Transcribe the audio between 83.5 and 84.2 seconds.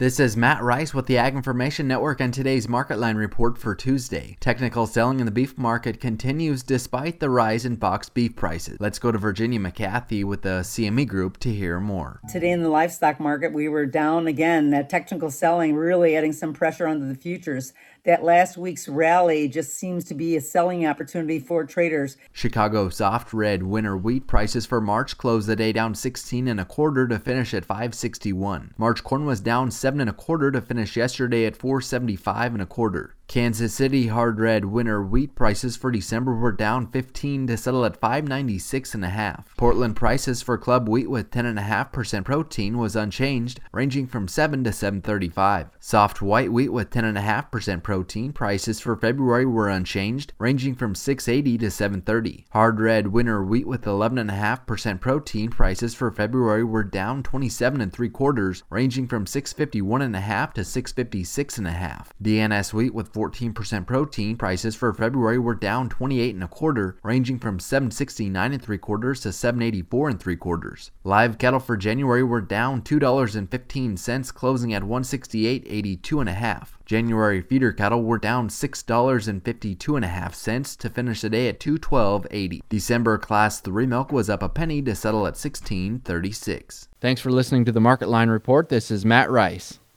3 milk